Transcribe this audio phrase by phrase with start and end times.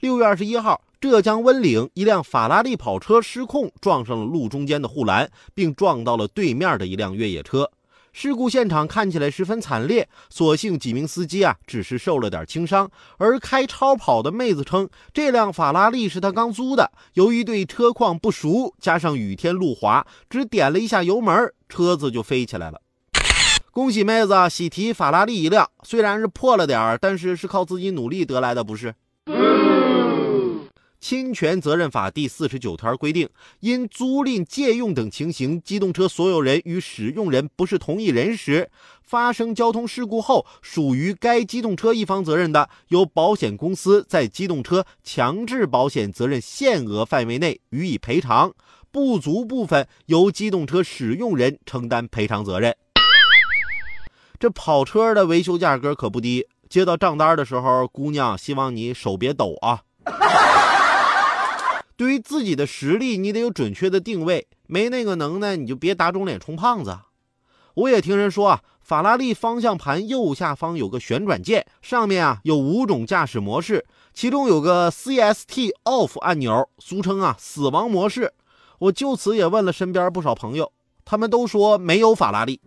[0.00, 7.70] 六月二十一号，浙江温岭一辆法拉利跑车失控撞上了路中间的护栏，并撞到了对面的一辆越野车。
[8.10, 12.90] 事故现场看起来十分惨烈，所幸几名司机啊只是受了点轻伤。
[13.18, 22.80] 而开超跑的妹子称，这辆法拉利是她刚租的，由于对车况不熟，加上雨天路滑，只点了一下油门，车子就飞起来了。
[23.70, 28.94] 恭喜妹子喜提法拉利一辆，虽然是破了点儿，但是是靠自己努力得来的，不是？
[31.00, 33.28] 侵权责任法第四十九条规定，
[33.60, 38.70] 因租赁、借用等情形，机动车所有人与使用人不是同一人时，
[39.02, 48.52] 发生交通事故后，属于该机动车一方责任的，由保险公司在机动车强制保险责任限额范围内予以赔偿，
[48.92, 52.76] 不足部分由机动车使用人承担赔偿责任。
[54.38, 59.82] 这跑车的维修价格可不低，接到账单的时候，姑娘希望你手别抖啊。
[61.96, 64.46] 对于自己的实力，你得有准确的定位。
[64.68, 66.96] 没那个能耐，你就别打肿脸充胖子。
[67.74, 78.32] 我也听人说啊，法拉利方向盘右下方有个旋转键，上面啊有五种驾驶模式，其中有个 CST Off 按钮，俗称啊死亡模式。
[78.78, 80.72] 我就此也问了身边不少朋友，
[81.04, 82.60] 他们都说没有法拉利。